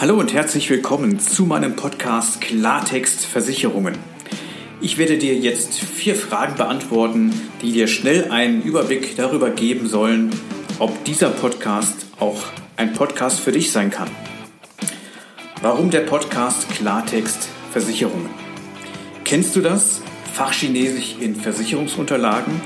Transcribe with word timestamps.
Hallo 0.00 0.14
und 0.14 0.32
herzlich 0.32 0.70
willkommen 0.70 1.18
zu 1.18 1.44
meinem 1.44 1.74
Podcast 1.74 2.40
Klartext 2.40 3.24
Versicherungen. 3.24 3.98
Ich 4.80 4.96
werde 4.96 5.18
dir 5.18 5.34
jetzt 5.34 5.74
vier 5.74 6.14
Fragen 6.14 6.54
beantworten, 6.54 7.32
die 7.62 7.72
dir 7.72 7.88
schnell 7.88 8.30
einen 8.30 8.62
Überblick 8.62 9.16
darüber 9.16 9.50
geben 9.50 9.88
sollen, 9.88 10.30
ob 10.78 11.04
dieser 11.04 11.30
Podcast 11.30 12.06
auch 12.20 12.44
ein 12.76 12.92
Podcast 12.92 13.40
für 13.40 13.50
dich 13.50 13.72
sein 13.72 13.90
kann. 13.90 14.08
Warum 15.62 15.90
der 15.90 16.02
Podcast 16.02 16.68
Klartext 16.70 17.48
Versicherungen? 17.72 18.30
Kennst 19.24 19.56
du 19.56 19.60
das? 19.60 20.00
Fachchinesisch 20.32 21.16
in 21.18 21.34
Versicherungsunterlagen, 21.34 22.60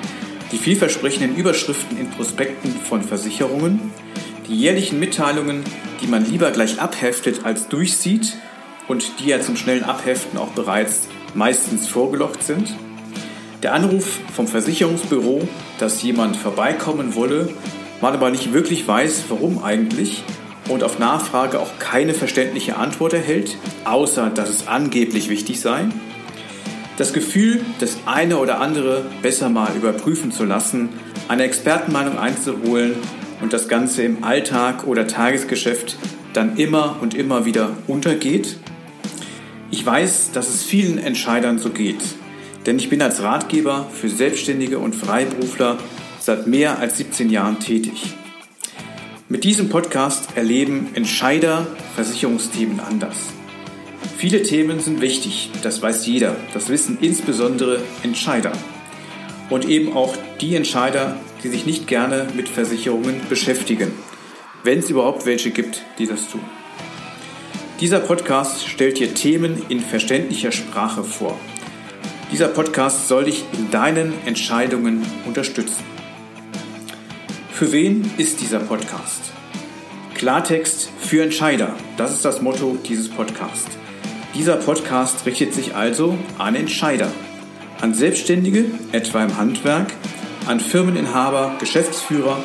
die 0.52 0.58
vielversprechenden 0.58 1.34
Überschriften 1.34 1.96
in 1.96 2.10
Prospekten 2.10 2.72
von 2.72 3.00
Versicherungen, 3.00 3.90
jährlichen 4.54 4.98
Mitteilungen, 4.98 5.64
die 6.00 6.06
man 6.06 6.24
lieber 6.24 6.50
gleich 6.50 6.80
abheftet 6.80 7.44
als 7.44 7.68
durchsieht 7.68 8.36
und 8.88 9.20
die 9.20 9.26
ja 9.26 9.40
zum 9.40 9.56
schnellen 9.56 9.84
Abheften 9.84 10.38
auch 10.38 10.50
bereits 10.50 11.08
meistens 11.34 11.88
vorgelocht 11.88 12.42
sind. 12.42 12.74
Der 13.62 13.74
Anruf 13.74 14.18
vom 14.34 14.48
Versicherungsbüro, 14.48 15.46
dass 15.78 16.02
jemand 16.02 16.36
vorbeikommen 16.36 17.14
wolle, 17.14 17.48
man 18.00 18.14
aber 18.14 18.30
nicht 18.30 18.52
wirklich 18.52 18.86
weiß, 18.86 19.24
warum 19.28 19.62
eigentlich 19.62 20.24
und 20.68 20.82
auf 20.82 20.98
Nachfrage 20.98 21.60
auch 21.60 21.78
keine 21.78 22.14
verständliche 22.14 22.76
Antwort 22.76 23.12
erhält, 23.12 23.56
außer 23.84 24.30
dass 24.30 24.48
es 24.48 24.66
angeblich 24.66 25.28
wichtig 25.28 25.60
sei. 25.60 25.86
Das 26.96 27.12
Gefühl, 27.12 27.64
das 27.80 27.98
eine 28.06 28.38
oder 28.38 28.60
andere 28.60 29.04
besser 29.22 29.48
mal 29.48 29.74
überprüfen 29.76 30.32
zu 30.32 30.44
lassen, 30.44 30.90
eine 31.28 31.44
Expertenmeinung 31.44 32.18
einzuholen 32.18 32.96
und 33.42 33.52
das 33.52 33.68
Ganze 33.68 34.02
im 34.02 34.24
Alltag 34.24 34.86
oder 34.86 35.06
Tagesgeschäft 35.06 35.96
dann 36.32 36.56
immer 36.56 36.96
und 37.02 37.14
immer 37.14 37.44
wieder 37.44 37.76
untergeht? 37.86 38.56
Ich 39.70 39.84
weiß, 39.84 40.30
dass 40.32 40.48
es 40.48 40.62
vielen 40.62 40.98
Entscheidern 40.98 41.58
so 41.58 41.70
geht, 41.70 42.02
denn 42.64 42.78
ich 42.78 42.88
bin 42.88 43.02
als 43.02 43.22
Ratgeber 43.22 43.88
für 43.92 44.08
Selbstständige 44.08 44.78
und 44.78 44.94
Freiberufler 44.94 45.78
seit 46.20 46.46
mehr 46.46 46.78
als 46.78 46.98
17 46.98 47.28
Jahren 47.28 47.58
tätig. 47.58 48.14
Mit 49.28 49.44
diesem 49.44 49.68
Podcast 49.68 50.36
erleben 50.36 50.88
Entscheider 50.94 51.66
Versicherungsthemen 51.94 52.80
anders. 52.80 53.16
Viele 54.18 54.42
Themen 54.42 54.78
sind 54.78 55.00
wichtig, 55.00 55.50
das 55.62 55.82
weiß 55.82 56.06
jeder, 56.06 56.36
das 56.54 56.68
wissen 56.68 56.98
insbesondere 57.00 57.82
Entscheider. 58.02 58.52
Und 59.50 59.68
eben 59.68 59.94
auch 59.94 60.14
die 60.40 60.54
Entscheider, 60.54 61.16
die 61.42 61.48
sich 61.48 61.66
nicht 61.66 61.86
gerne 61.86 62.28
mit 62.34 62.48
Versicherungen 62.48 63.20
beschäftigen, 63.28 63.92
wenn 64.64 64.78
es 64.78 64.90
überhaupt 64.90 65.26
welche 65.26 65.50
gibt, 65.50 65.82
die 65.98 66.06
das 66.06 66.28
tun. 66.28 66.42
Dieser 67.80 68.00
Podcast 68.00 68.68
stellt 68.68 68.98
dir 68.98 69.12
Themen 69.12 69.62
in 69.68 69.80
verständlicher 69.80 70.52
Sprache 70.52 71.02
vor. 71.02 71.38
Dieser 72.30 72.48
Podcast 72.48 73.08
soll 73.08 73.24
dich 73.24 73.44
in 73.52 73.70
deinen 73.70 74.14
Entscheidungen 74.24 75.04
unterstützen. 75.26 75.82
Für 77.52 77.72
wen 77.72 78.10
ist 78.18 78.40
dieser 78.40 78.60
Podcast? 78.60 79.32
Klartext 80.14 80.90
für 81.00 81.22
Entscheider, 81.24 81.74
das 81.96 82.12
ist 82.12 82.24
das 82.24 82.40
Motto 82.40 82.78
dieses 82.88 83.08
Podcasts. 83.08 83.76
Dieser 84.34 84.56
Podcast 84.56 85.26
richtet 85.26 85.52
sich 85.52 85.74
also 85.74 86.16
an 86.38 86.54
Entscheider, 86.54 87.10
an 87.80 87.92
Selbstständige, 87.92 88.64
etwa 88.92 89.24
im 89.24 89.36
Handwerk, 89.36 89.92
an 90.46 90.60
Firmeninhaber, 90.60 91.56
Geschäftsführer, 91.60 92.42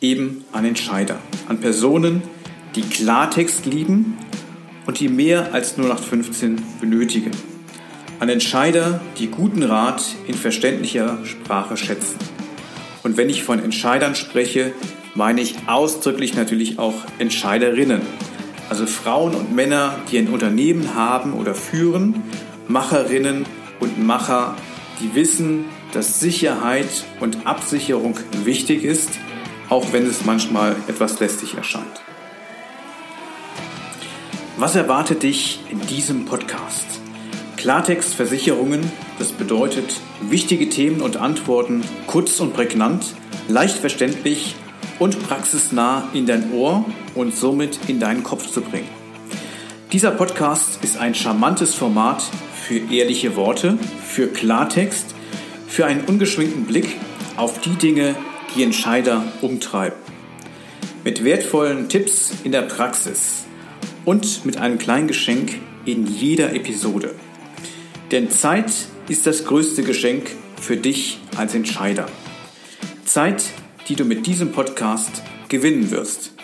eben 0.00 0.44
an 0.52 0.64
Entscheider, 0.64 1.18
an 1.48 1.58
Personen, 1.58 2.22
die 2.74 2.82
Klartext 2.82 3.66
lieben 3.66 4.18
und 4.86 5.00
die 5.00 5.08
mehr 5.08 5.52
als 5.52 5.76
0815 5.76 6.62
benötigen, 6.80 7.30
an 8.20 8.28
Entscheider, 8.28 9.00
die 9.18 9.28
guten 9.28 9.62
Rat 9.62 10.04
in 10.26 10.34
verständlicher 10.34 11.18
Sprache 11.24 11.76
schätzen. 11.76 12.18
Und 13.02 13.16
wenn 13.16 13.28
ich 13.28 13.42
von 13.42 13.62
Entscheidern 13.62 14.14
spreche, 14.14 14.72
meine 15.14 15.40
ich 15.40 15.56
ausdrücklich 15.66 16.34
natürlich 16.34 16.78
auch 16.78 16.94
Entscheiderinnen, 17.18 18.02
also 18.68 18.86
Frauen 18.86 19.34
und 19.34 19.54
Männer, 19.54 19.98
die 20.10 20.18
ein 20.18 20.28
Unternehmen 20.28 20.94
haben 20.94 21.34
oder 21.34 21.54
führen, 21.54 22.22
Macherinnen 22.66 23.44
und 23.80 24.04
Macher, 24.04 24.56
die 25.00 25.14
wissen, 25.14 25.66
dass 25.94 26.20
Sicherheit 26.20 27.04
und 27.20 27.46
Absicherung 27.46 28.18
wichtig 28.44 28.84
ist, 28.84 29.10
auch 29.70 29.92
wenn 29.92 30.06
es 30.06 30.24
manchmal 30.24 30.76
etwas 30.88 31.20
lästig 31.20 31.54
erscheint. 31.54 32.02
Was 34.56 34.76
erwartet 34.76 35.22
dich 35.22 35.60
in 35.70 35.80
diesem 35.86 36.26
Podcast? 36.26 36.86
Klartext 37.56 38.14
Versicherungen, 38.14 38.90
das 39.18 39.32
bedeutet 39.32 40.00
wichtige 40.20 40.68
Themen 40.68 41.00
und 41.00 41.16
Antworten 41.16 41.82
kurz 42.06 42.40
und 42.40 42.52
prägnant, 42.52 43.14
leicht 43.48 43.76
verständlich 43.76 44.54
und 44.98 45.26
praxisnah 45.28 46.08
in 46.12 46.26
dein 46.26 46.52
Ohr 46.52 46.84
und 47.14 47.34
somit 47.34 47.78
in 47.88 48.00
deinen 48.00 48.22
Kopf 48.22 48.50
zu 48.50 48.60
bringen. 48.60 48.88
Dieser 49.92 50.10
Podcast 50.10 50.82
ist 50.82 50.98
ein 50.98 51.14
charmantes 51.14 51.74
Format 51.74 52.22
für 52.66 52.78
ehrliche 52.92 53.36
Worte, 53.36 53.78
für 54.04 54.26
Klartext 54.26 55.13
für 55.74 55.86
einen 55.86 56.04
ungeschminkten 56.04 56.66
Blick 56.66 56.86
auf 57.36 57.60
die 57.60 57.74
Dinge, 57.74 58.14
die 58.54 58.62
Entscheider 58.62 59.24
umtreiben. 59.40 59.98
Mit 61.02 61.24
wertvollen 61.24 61.88
Tipps 61.88 62.32
in 62.44 62.52
der 62.52 62.62
Praxis 62.62 63.44
und 64.04 64.46
mit 64.46 64.56
einem 64.56 64.78
kleinen 64.78 65.08
Geschenk 65.08 65.56
in 65.84 66.06
jeder 66.06 66.54
Episode. 66.54 67.16
Denn 68.12 68.30
Zeit 68.30 68.72
ist 69.08 69.26
das 69.26 69.46
größte 69.46 69.82
Geschenk 69.82 70.30
für 70.60 70.76
dich 70.76 71.18
als 71.36 71.56
Entscheider. 71.56 72.06
Zeit, 73.04 73.42
die 73.88 73.96
du 73.96 74.04
mit 74.04 74.28
diesem 74.28 74.52
Podcast 74.52 75.24
gewinnen 75.48 75.90
wirst. 75.90 76.34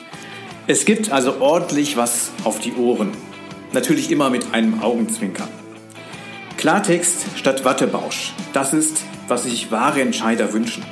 Es 0.66 0.84
gibt 0.84 1.12
also 1.12 1.40
ordentlich 1.40 1.96
was 1.96 2.32
auf 2.42 2.58
die 2.58 2.72
Ohren. 2.72 3.12
Natürlich 3.72 4.10
immer 4.10 4.28
mit 4.28 4.52
einem 4.52 4.82
Augenzwinkern. 4.82 5.48
Klartext 6.60 7.24
statt 7.36 7.64
Wattebausch. 7.64 8.34
Das 8.52 8.74
ist 8.74 8.98
was 9.28 9.44
sich 9.44 9.70
wahre 9.70 10.02
Entscheider 10.02 10.52
wünschen. 10.52 10.84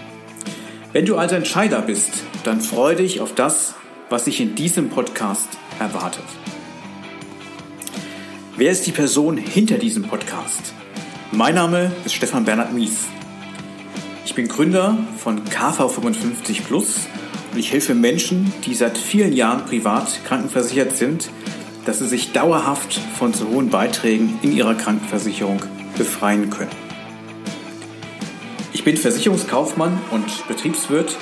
Wenn 0.95 1.05
du 1.05 1.19
also 1.19 1.35
Entscheider 1.35 1.83
bist, 1.83 2.11
dann 2.43 2.63
freue 2.63 2.97
dich 2.97 3.21
auf 3.21 3.35
das, 3.35 3.75
was 4.09 4.25
sich 4.25 4.41
in 4.41 4.55
diesem 4.55 4.89
Podcast 4.89 5.49
erwartet. 5.79 6.25
Wer 8.57 8.71
ist 8.71 8.87
die 8.87 8.93
Person 8.93 9.37
hinter 9.37 9.77
diesem 9.77 10.05
Podcast? 10.05 10.73
Mein 11.33 11.57
Name 11.57 11.93
ist 12.07 12.15
Stefan 12.15 12.47
Bernhard 12.47 12.73
Mies. 12.73 13.05
Ich 14.25 14.35
bin 14.35 14.49
Gründer 14.49 14.97
von 15.19 15.45
KV55 15.45 16.63
Plus 16.63 17.09
und 17.53 17.59
ich 17.59 17.73
helfe 17.73 17.95
Menschen, 17.95 18.55
die 18.65 18.75
seit 18.75 18.97
vielen 18.97 19.35
Jahren 19.35 19.67
privat 19.67 20.25
krankenversichert 20.25 20.97
sind, 20.97 21.29
dass 21.89 22.01
sie 22.01 22.07
sich 22.07 22.33
dauerhaft 22.33 23.01
von 23.19 23.33
zu 23.33 23.49
hohen 23.49 23.71
Beiträgen 23.71 24.39
in 24.43 24.55
ihrer 24.55 24.75
Krankenversicherung 24.75 25.63
befreien 25.97 26.51
können. 26.51 26.71
Ich 28.75 28.85
bin 28.85 28.99
Versicherungskaufmann 28.99 29.99
und 30.11 30.47
Betriebswirt 30.49 31.17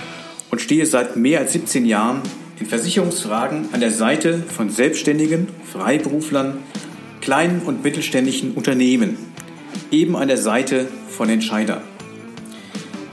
und 0.51 0.61
stehe 0.61 0.85
seit 0.85 1.15
mehr 1.15 1.39
als 1.39 1.53
17 1.53 1.87
Jahren 1.87 2.21
in 2.59 2.67
Versicherungsfragen 2.67 3.69
an 3.71 3.79
der 3.79 3.93
Seite 3.93 4.43
von 4.43 4.69
Selbstständigen, 4.69 5.47
Freiberuflern, 5.73 6.59
kleinen 7.21 7.63
und 7.63 7.85
mittelständischen 7.85 8.55
Unternehmen, 8.55 9.19
eben 9.93 10.17
an 10.17 10.27
der 10.27 10.37
Seite 10.37 10.89
von 11.09 11.29
Entscheidern. 11.29 11.83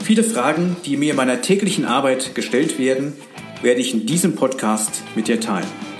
Viele 0.02 0.24
Fragen, 0.24 0.74
die 0.86 0.96
mir 0.96 1.12
in 1.12 1.16
meiner 1.16 1.40
täglichen 1.40 1.84
Arbeit 1.84 2.34
gestellt 2.34 2.80
werden, 2.80 3.12
werde 3.62 3.80
ich 3.80 3.94
in 3.94 4.06
diesem 4.06 4.34
Podcast 4.34 5.04
mit 5.14 5.28
dir 5.28 5.38
teilen. 5.38 5.93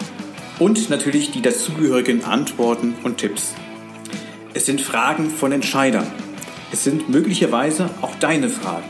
Und 0.59 0.91
natürlich 0.91 1.31
die 1.31 1.43
dazugehörigen 1.43 2.25
Antworten 2.25 2.95
und 3.03 3.19
Tipps. 3.19 3.55
Es 4.55 4.67
sind 4.67 4.81
Fragen 4.81 5.31
von 5.31 5.53
Entscheidern 5.53 6.07
es 6.75 6.83
sind 6.83 7.09
möglicherweise 7.09 7.89
auch 8.03 8.17
deine 8.17 8.49
Fragen. 8.49 8.89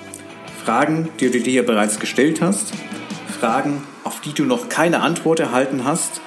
Fragen, 0.65 1.11
die 1.21 1.31
du 1.31 1.39
dir 1.39 1.67
bereits 1.67 2.01
gestellt 2.01 2.41
hast, 2.41 2.73
Fragen, 3.39 3.83
auf 4.05 4.23
die 4.23 4.33
du 4.33 4.45
noch 4.45 4.71
keine 4.71 5.01
Antwort 5.01 5.39
erhalten 5.39 5.85
hast 5.85 6.23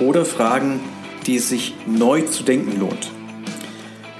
oder 0.00 0.26
Fragen, 0.26 0.80
die 1.26 1.36
es 1.36 1.48
sich 1.48 1.74
neu 1.86 2.20
zu 2.20 2.42
denken 2.42 2.78
lohnt. 2.78 3.10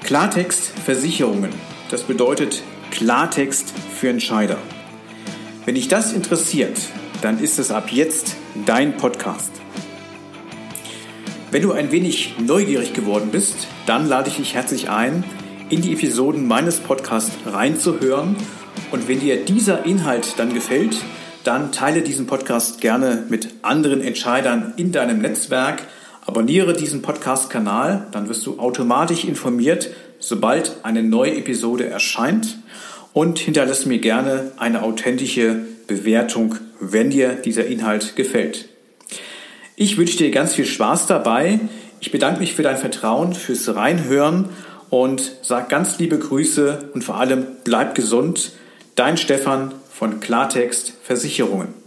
Klartext 0.03 0.73
Versicherungen, 0.83 1.51
das 1.91 2.05
bedeutet 2.05 2.63
Klartext 2.91 3.75
für 3.95 4.09
Entscheider. 4.09 4.57
Wenn 5.67 5.75
dich 5.75 5.89
das 5.89 6.15
interessiert, 6.15 6.81
dann 7.21 7.39
ist 7.39 7.59
es 7.59 7.71
ab 7.71 7.93
jetzt 7.93 8.37
dein 8.65 8.97
Podcast. 8.97 9.51
Wenn 11.51 11.63
du 11.63 11.73
ein 11.73 11.93
wenig 11.93 12.35
neugierig 12.45 12.93
geworden 12.93 13.31
bist, 13.33 13.67
dann 13.87 14.07
lade 14.07 14.29
ich 14.29 14.37
dich 14.37 14.55
herzlich 14.55 14.91
ein, 14.91 15.25
in 15.71 15.83
die 15.83 15.93
Episoden 15.93 16.47
meines 16.47 16.79
Podcasts 16.79 17.33
reinzuhören. 17.47 18.37
Und 18.91 19.09
wenn 19.09 19.21
dir 19.21 19.45
dieser 19.45 19.85
Inhalt 19.87 20.35
dann 20.39 20.53
gefällt, 20.53 20.97
dann 21.45 21.73
teile 21.73 22.03
diesen 22.03 22.27
Podcast 22.27 22.81
gerne 22.81 23.25
mit 23.29 23.49
anderen 23.63 24.01
Entscheidern 24.01 24.75
in 24.77 24.93
deinem 24.93 25.21
Netzwerk, 25.21 25.83
Abonniere 26.29 26.75
diesen 26.75 27.01
Podcast-Kanal, 27.01 28.09
dann 28.13 28.29
wirst 28.29 28.45
du 28.45 28.59
automatisch 28.59 29.25
informiert, 29.25 29.89
sobald 30.19 30.77
eine 30.83 31.03
neue 31.03 31.35
Episode 31.35 31.87
erscheint 31.87 32.59
und 33.15 33.39
hinterlasse 33.39 33.89
mir 33.89 33.99
gerne 33.99 34.53
eine 34.59 34.83
authentische 34.83 35.57
Bewertung, 35.87 36.57
wenn 36.81 37.09
dir 37.09 37.31
dieser 37.33 37.65
Inhalt 37.65 38.15
gefällt. 38.15 38.68
Ich 39.81 39.97
wünsche 39.97 40.19
dir 40.19 40.33
ganz 40.33 40.55
viel 40.55 40.67
Spaß 40.67 41.07
dabei. 41.07 41.61
Ich 42.01 42.11
bedanke 42.11 42.41
mich 42.41 42.53
für 42.53 42.65
dein 42.65 42.79
Vertrauen, 42.79 43.33
fürs 43.33 43.77
Reinhören 43.77 44.49
und 44.91 45.37
sag 45.43 45.69
ganz 45.69 46.01
liebe 46.01 46.19
Grüße 46.19 46.91
und 46.95 47.05
vor 47.05 47.21
allem 47.21 47.47
bleib 47.63 47.95
gesund. 47.95 48.55
Dein 48.97 49.17
Stefan 49.17 49.73
von 49.89 50.19
Klartext 50.19 50.95
Versicherungen. 51.05 51.78